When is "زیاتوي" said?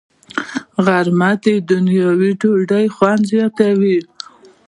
3.31-3.97